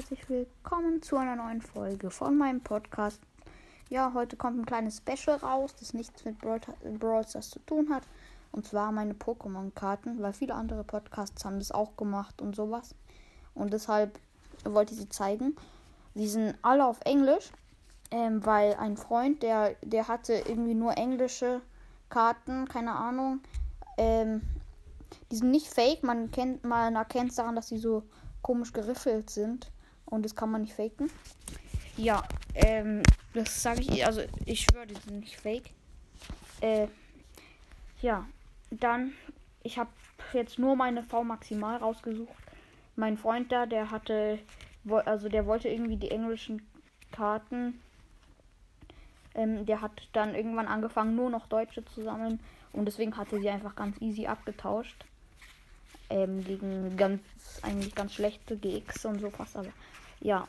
[0.00, 3.20] herzlich willkommen zu einer neuen Folge von meinem Podcast.
[3.90, 6.58] Ja, heute kommt ein kleines Special raus, das nichts mit Brawl,
[6.98, 8.04] Brawl Stars zu tun hat.
[8.50, 12.94] Und zwar meine Pokémon-Karten, weil viele andere Podcasts haben das auch gemacht und sowas.
[13.54, 14.18] Und deshalb
[14.64, 15.54] wollte ich sie zeigen.
[16.14, 17.52] Sie sind alle auf Englisch,
[18.10, 21.60] ähm, weil ein Freund, der, der hatte irgendwie nur englische
[22.08, 23.40] Karten, keine Ahnung.
[23.98, 24.40] Ähm,
[25.30, 28.04] die sind nicht fake, man kennt, man erkennt daran, dass sie so
[28.40, 29.70] komisch geriffelt sind.
[30.10, 31.10] Und das kann man nicht faken.
[31.96, 32.22] Ja,
[32.54, 35.70] ähm, das sage ich, also ich schwöre, die sind nicht fake.
[36.60, 36.88] Äh,
[38.02, 38.26] ja,
[38.70, 39.12] dann,
[39.62, 39.90] ich habe
[40.32, 42.34] jetzt nur meine V maximal rausgesucht.
[42.96, 44.38] Mein Freund da, der hatte,
[45.04, 46.66] also der wollte irgendwie die englischen
[47.12, 47.80] Karten.
[49.34, 52.40] Ähm, der hat dann irgendwann angefangen, nur noch deutsche zu sammeln.
[52.72, 55.04] Und deswegen hatte sie einfach ganz easy abgetauscht
[56.10, 57.22] ähm, gegen ganz,
[57.62, 59.56] eigentlich ganz schlechte GX und so fast.
[59.56, 59.68] Aber
[60.20, 60.46] ja,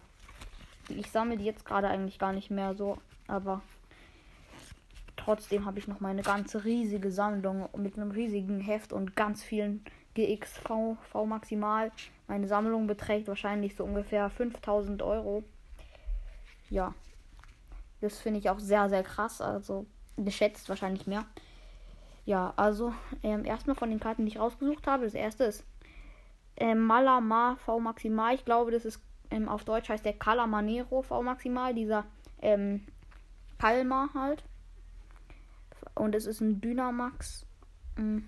[0.89, 3.61] ich sammle die jetzt gerade eigentlich gar nicht mehr so, aber
[5.15, 9.83] trotzdem habe ich noch meine ganze riesige Sammlung mit einem riesigen Heft und ganz vielen
[10.15, 11.91] GX V, v maximal.
[12.27, 15.43] Meine Sammlung beträgt wahrscheinlich so ungefähr 5000 Euro.
[16.69, 16.93] Ja,
[18.01, 19.41] das finde ich auch sehr, sehr krass.
[19.41, 19.85] Also
[20.17, 21.25] geschätzt wahrscheinlich mehr.
[22.25, 22.93] Ja, also
[23.23, 25.05] ähm, erstmal von den Karten, die ich rausgesucht habe.
[25.05, 25.65] Das erste ist
[26.57, 28.35] ähm, Malama V Maximal.
[28.35, 29.01] Ich glaube, das ist
[29.31, 31.73] ähm, auf Deutsch heißt der Calamanero V Maximal.
[31.73, 32.05] Dieser
[32.41, 32.85] ähm,
[33.57, 34.43] Palma halt.
[35.95, 37.45] Und es ist ein Dynamax.
[37.97, 38.27] Ähm,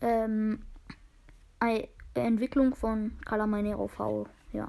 [0.00, 0.64] ähm,
[2.14, 4.26] Entwicklung von Calamanero V.
[4.52, 4.68] Ja.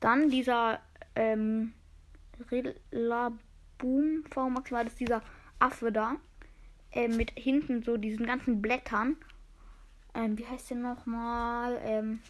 [0.00, 0.80] Dann dieser
[1.14, 1.74] ähm,
[3.78, 4.84] Boom V Maximal.
[4.84, 5.22] Das ist dieser
[5.58, 6.16] Affe da.
[6.90, 9.16] Äh, mit hinten so diesen ganzen Blättern.
[10.14, 11.78] Ähm, wie heißt der nochmal?
[11.82, 12.20] Ähm,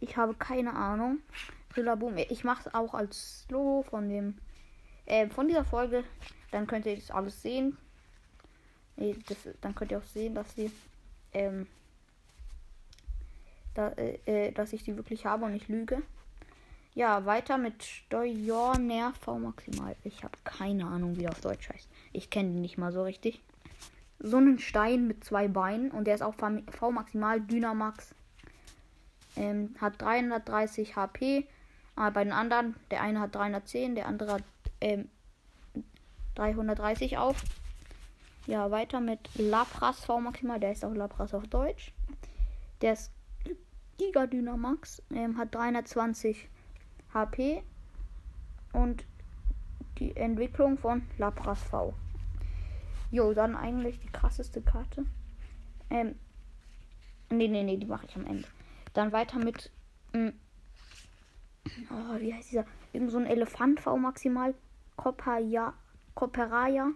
[0.00, 1.18] ich habe keine Ahnung.
[1.76, 2.16] Rillaboom.
[2.16, 4.38] Ich mache es auch als Logo von dem
[5.06, 6.04] äh, von dieser Folge.
[6.50, 7.76] Dann könnt ihr das alles sehen.
[8.96, 10.70] Das, dann könnt ihr auch sehen, dass sie
[11.32, 11.66] ähm,
[13.74, 16.02] da, äh, äh dass ich die wirklich habe und ich lüge.
[16.96, 19.94] Ja, weiter mit Steuerner V maximal.
[20.02, 21.90] Ich habe keine Ahnung, wie der auf Deutsch heißt.
[22.14, 23.42] Ich kenne den nicht mal so richtig.
[24.18, 28.14] So einen Stein mit zwei Beinen und der ist auch V maximal Dynamax.
[29.36, 31.46] Ähm, hat 330 HP.
[31.96, 34.44] Aber bei den anderen, der eine hat 310, der andere hat
[34.80, 35.10] ähm,
[36.36, 37.36] 330 auf.
[38.46, 40.60] Ja, weiter mit Lapras V maximal.
[40.60, 41.92] Der ist auch Lapras auf Deutsch.
[42.80, 43.12] Der ist
[43.98, 45.02] Giga Dynamax.
[45.10, 46.48] Ähm, hat 320
[47.16, 47.62] HP
[48.74, 49.06] und
[49.98, 51.94] die Entwicklung von Lapras V.
[53.10, 55.06] Jo, dann eigentlich die krasseste Karte.
[55.88, 56.16] Ähm.
[57.30, 58.46] Nee, nee, nee, die mache ich am Ende.
[58.92, 59.72] Dann weiter mit.
[60.12, 60.32] Mh,
[61.64, 62.66] hm, oh, wie heißt dieser?
[62.92, 64.54] Irgend so ein Elefant V maximal.
[64.96, 65.72] Copaya,
[66.14, 66.90] Coperaya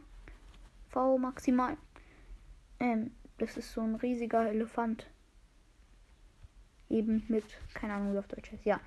[0.89, 1.77] V maximal.
[2.79, 5.07] Ähm, das ist so ein riesiger Elefant.
[6.91, 8.65] Eben mit, keine Ahnung, wie auf Deutsch ist.
[8.67, 8.81] Ja.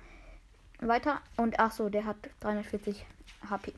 [0.80, 1.20] Weiter.
[1.36, 3.04] Und ach so, der hat 340
[3.48, 3.74] HP.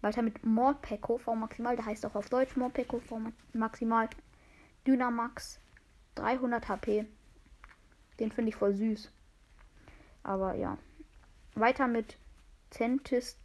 [0.00, 1.76] Weiter mit Morpeko V maximal.
[1.76, 3.20] Der heißt auch auf Deutsch Morpeko V
[3.52, 4.08] maximal.
[4.86, 5.60] Dynamax
[6.14, 7.06] 300 HP.
[8.20, 9.10] Den finde ich voll süß.
[10.22, 10.78] Aber ja.
[11.54, 12.16] Weiter mit
[12.70, 13.36] Centis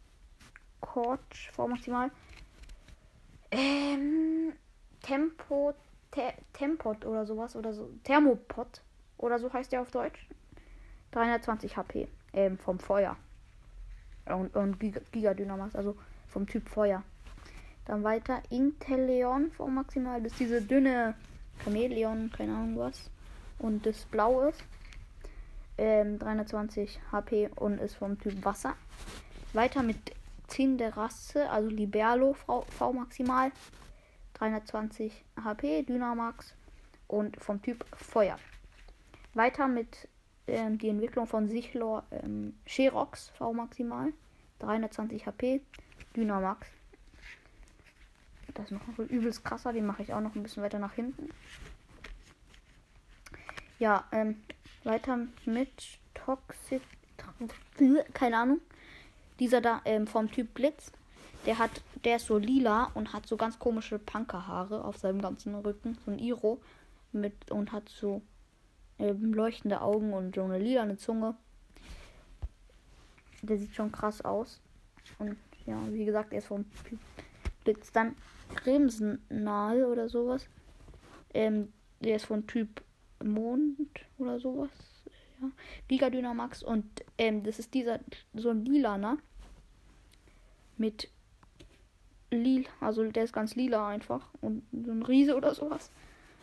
[0.80, 2.10] Corch V maximal.
[3.50, 4.52] Ähm,
[5.02, 5.74] Tempo,
[6.10, 7.90] Te Tempot oder sowas oder so.
[8.04, 8.82] Thermopod
[9.18, 10.26] oder so heißt der auf Deutsch.
[11.12, 13.16] 320 HP ähm, vom Feuer.
[14.26, 15.96] Und, und Giga, Dynamax, also
[16.28, 17.02] vom Typ Feuer.
[17.86, 20.22] Dann weiter Inteleon vom Maximal.
[20.22, 21.14] Das ist diese dünne
[21.62, 23.10] Chameleon, keine Ahnung was.
[23.58, 24.64] Und das Blau ist.
[25.76, 28.74] Ähm, 320 HP und ist vom Typ Wasser.
[29.52, 29.98] Weiter mit
[30.48, 33.52] Cinderasse, also Liberlo v Maximal.
[34.34, 36.54] 320 HP, Dynamax
[37.08, 38.38] und vom Typ Feuer.
[39.34, 40.08] Weiter mit
[40.46, 44.12] ähm, die Entwicklung von Sichlor ähm, Sherox V maximal.
[44.60, 45.60] 320 HP.
[46.16, 46.68] Dynamax.
[48.54, 49.72] Das ist noch übelst krasser.
[49.72, 51.30] Den mache ich auch noch ein bisschen weiter nach hinten.
[53.78, 54.42] Ja, ähm,
[54.84, 56.82] weiter mit Toxic.
[58.12, 58.60] Keine Ahnung.
[59.40, 60.92] Dieser da ähm, vom Typ Blitz.
[61.46, 65.54] Der hat, der ist so lila und hat so ganz komische Punkerhaare auf seinem ganzen
[65.54, 65.98] Rücken.
[66.04, 66.60] So ein Iro.
[67.12, 68.22] Mit, und hat so
[68.98, 71.36] ähm, leuchtende Augen und so eine lilane Zunge.
[73.42, 74.60] Der sieht schon krass aus.
[75.18, 75.36] Und
[75.66, 76.64] ja, wie gesagt, er ist vom
[77.64, 77.92] Blitz.
[77.92, 78.16] Dann
[78.54, 80.46] Crimsonal oder sowas.
[81.32, 82.82] Ähm, der ist von Typ
[83.22, 83.88] Mond
[84.18, 84.70] oder sowas.
[85.40, 85.50] Ja.
[85.88, 86.84] Giga Dynamax und
[87.18, 87.98] ähm, das ist dieser
[88.34, 89.18] so ein lilaner
[90.76, 91.10] mit
[92.30, 95.90] lila, also der ist ganz lila einfach und so ein Riese oder sowas.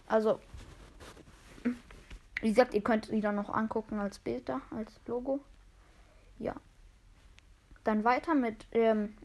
[0.08, 0.40] Also
[2.42, 5.40] wie gesagt, ihr könnt sie dann noch angucken als Bild da, als Logo.
[6.40, 6.56] Ja.
[7.84, 9.16] Dann weiter mit ähm,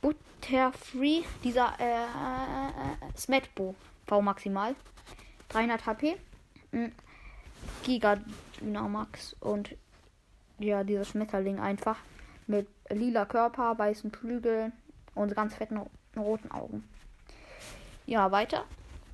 [0.00, 3.74] Butterfree, dieser äh, äh, Smetbo
[4.06, 4.74] V maximal.
[5.48, 6.16] 300 HP.
[6.72, 6.92] Mhm.
[7.82, 8.16] Giga
[8.60, 9.76] Dynamax und
[10.58, 11.98] ja, dieser Schmetterling einfach
[12.46, 14.72] mit lila Körper, weißen Flügeln
[15.14, 15.80] und ganz fetten
[16.16, 16.84] roten Augen.
[18.06, 18.64] Ja, weiter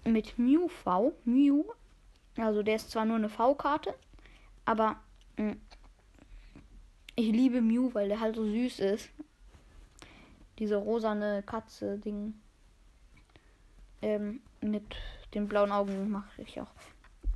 [0.05, 1.13] mit Mew V.
[1.25, 1.65] Mew.
[2.37, 3.95] Also der ist zwar nur eine V-Karte,
[4.65, 4.97] aber
[5.37, 5.61] mh, mm,
[7.15, 9.11] ich liebe Mew, weil der halt so süß ist.
[10.59, 12.35] Diese rosane Katze-Ding.
[14.01, 14.97] Ähm, mit
[15.35, 16.71] den blauen Augen mache ich auch.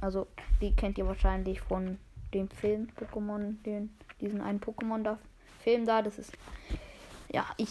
[0.00, 0.26] Also,
[0.60, 1.98] die kennt ihr wahrscheinlich von
[2.34, 5.18] dem Film Pokémon, den, diesen einen Pokémon da,
[5.60, 6.02] Film da.
[6.02, 6.32] Das ist.
[7.32, 7.70] Ja, ich,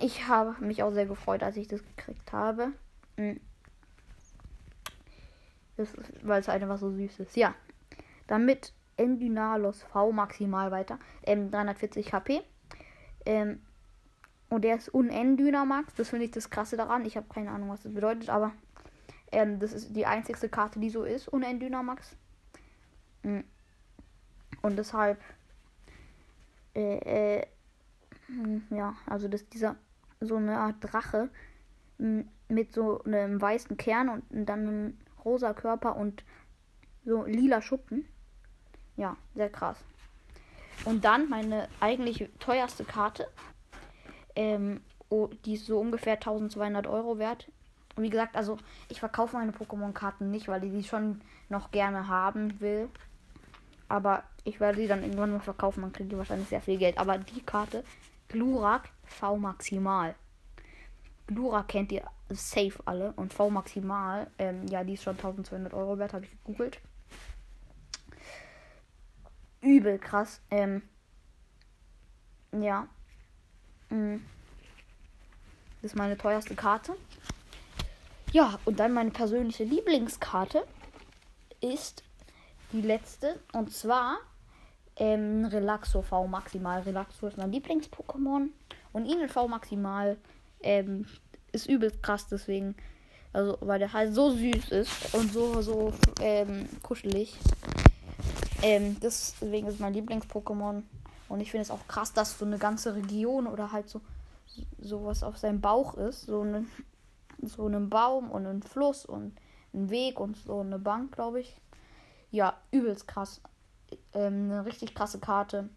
[0.00, 2.72] ich habe mich auch sehr gefreut, als ich das gekriegt habe.
[3.16, 3.40] Mhm.
[6.22, 7.36] Weil es einfach so süß ist.
[7.36, 7.54] Ja.
[8.26, 10.98] Damit Endynalos V maximal weiter.
[11.22, 12.42] Ähm, 340 HP.
[13.26, 13.60] Ähm,
[14.50, 15.94] und der ist Un-N-Dynamax.
[15.94, 17.04] Das finde ich das krasse daran.
[17.04, 18.52] Ich habe keine Ahnung, was das bedeutet, aber
[19.32, 21.32] ähm, das ist die einzigste Karte, die so ist.
[21.32, 22.16] Un-N-Dynamax.
[23.22, 23.44] Mhm.
[24.62, 25.20] Und deshalb.
[26.74, 27.46] Äh, äh,
[28.26, 29.76] hm, ja, also das ist dieser
[30.20, 31.28] so eine Art Drache
[31.98, 36.24] mit so einem weißen Kern und dann rosa Körper und
[37.04, 38.06] so lila Schuppen.
[38.96, 39.78] Ja, sehr krass.
[40.84, 43.26] Und dann meine eigentlich teuerste Karte.
[44.36, 47.50] Ähm, oh, die ist so ungefähr 1200 Euro wert.
[47.96, 52.08] Und wie gesagt, also ich verkaufe meine Pokémon-Karten nicht, weil ich die schon noch gerne
[52.08, 52.88] haben will.
[53.88, 55.82] Aber ich werde sie dann irgendwann mal verkaufen.
[55.82, 56.98] Man kriegt die wahrscheinlich sehr viel Geld.
[56.98, 57.84] Aber die Karte,
[58.28, 60.14] Glurak V Maximal.
[61.26, 63.12] Glurak kennt ihr safe alle.
[63.12, 66.80] Und V Maximal, ähm, ja, die ist schon 1200 Euro wert, habe ich gegoogelt
[69.64, 70.40] übel krass.
[70.50, 70.82] Ähm,
[72.52, 72.86] ja.
[73.90, 74.24] Mhm.
[75.82, 76.94] Das ist meine teuerste Karte.
[78.32, 80.66] Ja, und dann meine persönliche Lieblingskarte
[81.60, 82.02] ist
[82.72, 83.40] die letzte.
[83.52, 84.18] Und zwar
[84.96, 86.82] ähm, Relaxo V Maximal.
[86.82, 88.48] Relaxo ist mein Lieblings-Pokémon.
[88.92, 90.16] Und Ihnen V Maximal
[90.64, 91.06] ähm,
[91.52, 92.74] ist übelst krass, deswegen.
[93.32, 97.36] Also, weil der halt so süß ist und so, so ähm, kuschelig.
[98.62, 100.82] Ähm, deswegen ist mein Lieblings-Pokémon.
[101.28, 104.00] Und ich finde es auch krass, dass so eine ganze Region oder halt so
[104.78, 106.26] sowas auf seinem Bauch ist.
[106.26, 106.64] So, eine,
[107.42, 109.32] so einen Baum und ein Fluss und
[109.72, 111.60] ein Weg und so eine Bank, glaube ich.
[112.30, 113.40] Ja, übelst krass.
[114.12, 115.68] Ähm, eine richtig krasse Karte.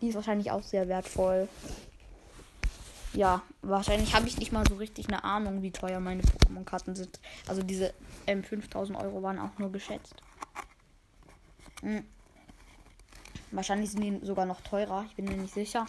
[0.00, 1.48] Die ist wahrscheinlich auch sehr wertvoll.
[3.16, 7.18] Ja, wahrscheinlich habe ich nicht mal so richtig eine Ahnung, wie teuer meine Pokémon-Karten sind.
[7.48, 7.94] Also diese
[8.26, 10.16] ähm, 5000 Euro waren auch nur geschätzt.
[11.80, 12.04] Mhm.
[13.52, 15.06] Wahrscheinlich sind die sogar noch teurer.
[15.08, 15.86] Ich bin mir nicht sicher.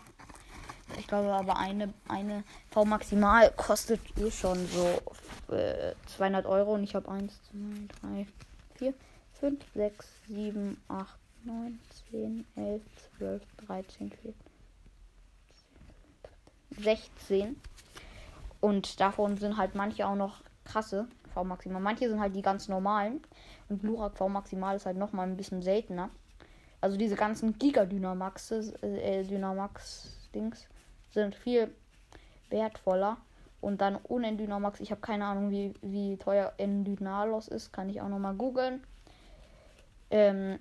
[0.98, 6.76] Ich glaube aber eine, eine V Maximal kostet eh schon so äh, 200 Euro.
[6.76, 8.28] Und ich habe 1, 2, 3,
[8.76, 8.94] 4,
[9.42, 11.80] 5, 6, 7, 8, 9,
[12.10, 12.82] 10, 11,
[13.18, 14.34] 12, 13, 14,
[16.72, 17.56] 16.
[18.60, 21.82] Und davon sind halt manche auch noch krasse V Maximal.
[21.82, 23.22] Manche sind halt die ganz normalen.
[23.70, 26.10] Und Glurak V Maximal ist halt nochmal ein bisschen seltener.
[26.82, 30.68] Also diese ganzen Giga-Dynamax, äh, Dynamax-Dings
[31.12, 31.74] sind viel
[32.50, 33.18] wertvoller.
[33.62, 38.02] Und dann ohne Dynamax, ich habe keine Ahnung, wie, wie teuer Endynalos ist, kann ich
[38.02, 38.84] auch nochmal googeln.
[40.12, 40.60] Ähm,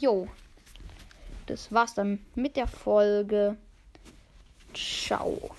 [0.00, 0.28] jo.
[1.46, 3.56] Das war's dann mit der Folge.
[4.78, 5.56] 杀我。